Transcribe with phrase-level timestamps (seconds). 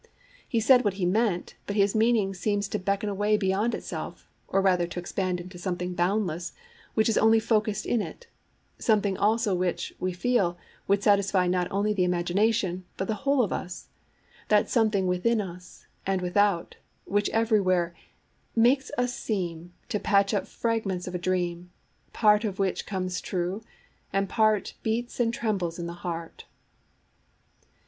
[0.49, 4.59] He said what he meant, but his meaning seems to beckon away beyond itself, or
[4.59, 6.53] rather to expand into something boundless
[6.95, 8.25] which is only focussed in it;
[8.79, 13.53] something also which, we feel, would satisfy not only the imagination, but the whole of
[13.53, 13.89] us;
[14.47, 17.93] that something within us, and without, which everywhere
[18.55, 21.69] Makes us seem To patch up fragments of a dream,
[22.11, 23.61] Part of which comes true,
[24.11, 26.45] and part Beats and trembles in the heart.